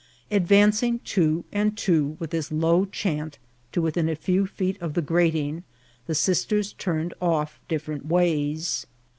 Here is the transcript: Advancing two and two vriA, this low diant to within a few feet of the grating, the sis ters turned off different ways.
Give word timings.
Advancing 0.31 0.97
two 1.05 1.45
and 1.51 1.77
two 1.77 2.15
vriA, 2.19 2.29
this 2.31 2.51
low 2.51 2.85
diant 2.87 3.33
to 3.71 3.83
within 3.83 4.09
a 4.09 4.15
few 4.15 4.47
feet 4.47 4.75
of 4.81 4.95
the 4.95 5.01
grating, 5.03 5.63
the 6.07 6.15
sis 6.15 6.43
ters 6.43 6.73
turned 6.73 7.13
off 7.21 7.59
different 7.67 8.07
ways. 8.07 8.87